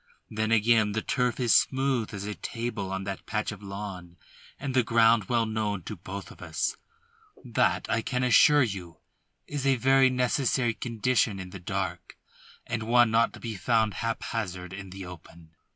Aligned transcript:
Then, 0.31 0.51
again, 0.51 0.93
the 0.93 1.03
turf 1.03 1.39
is 1.39 1.53
smooth 1.53 2.11
as 2.11 2.23
a 2.25 2.33
table 2.33 2.91
on 2.91 3.03
that 3.03 3.27
patch 3.27 3.51
of 3.51 3.61
lawn, 3.61 4.17
and 4.59 4.73
the 4.73 4.81
ground 4.81 5.25
well 5.25 5.45
known 5.45 5.83
to 5.83 5.95
both 5.95 6.31
of 6.31 6.41
us; 6.41 6.75
that, 7.45 7.87
I 7.87 8.01
can 8.01 8.23
assure 8.23 8.63
you, 8.63 8.97
is 9.45 9.67
a 9.67 9.75
very 9.75 10.09
necessary 10.09 10.73
condition 10.73 11.39
in 11.39 11.51
the 11.51 11.59
dark 11.59 12.17
and 12.65 12.81
one 12.81 13.11
not 13.11 13.31
to 13.33 13.39
be 13.39 13.55
found 13.55 13.93
haphazard 13.93 14.73
in 14.73 14.89
the 14.89 15.05
open." 15.05 15.51